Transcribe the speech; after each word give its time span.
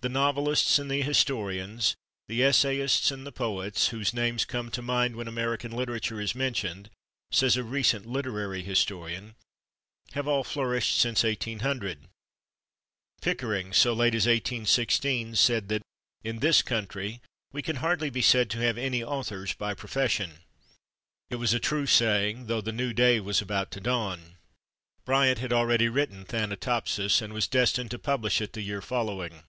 "The 0.00 0.10
novelists 0.10 0.78
and 0.78 0.90
the 0.90 1.00
historians, 1.00 1.96
the 2.28 2.42
essayists 2.42 3.10
and 3.10 3.26
the 3.26 3.32
poets, 3.32 3.88
whose 3.88 4.12
names 4.12 4.44
come 4.44 4.70
to 4.72 4.82
mind 4.82 5.16
when 5.16 5.26
American 5.26 5.70
literature 5.72 6.20
is 6.20 6.34
mentioned," 6.34 6.90
says 7.30 7.56
a 7.56 7.64
recent 7.64 8.04
literary 8.04 8.62
historian, 8.62 9.34
"have 10.12 10.28
all 10.28 10.44
flourished 10.44 10.98
since 10.98 11.24
1800." 11.24 12.06
Pickering, 13.22 13.72
so 13.72 13.94
late 13.94 14.14
as 14.14 14.26
1816, 14.26 15.36
said 15.36 15.68
that 15.70 15.80
"in 16.22 16.40
this 16.40 16.60
country 16.60 17.22
we 17.54 17.62
can 17.62 17.76
hardly 17.76 18.10
be 18.10 18.20
said 18.20 18.50
to 18.50 18.58
have 18.58 18.76
any 18.76 19.02
authors 19.02 19.54
by 19.54 19.72
profession." 19.72 20.40
It 21.30 21.36
was 21.36 21.54
a 21.54 21.58
true 21.58 21.86
saying, 21.86 22.44
though 22.46 22.60
the 22.60 22.72
new 22.72 22.92
day 22.92 23.20
was 23.20 23.40
about 23.40 23.70
to 23.70 23.80
dawn; 23.80 24.36
Bryant 25.06 25.38
had 25.38 25.54
already 25.54 25.88
written 25.88 26.26
"Thanatopsis" 26.26 27.22
and 27.22 27.32
was 27.32 27.48
destined 27.48 27.90
to 27.92 27.98
publish 27.98 28.42
it 28.42 28.52
the 28.52 28.60
year 28.60 28.82
following. 28.82 29.44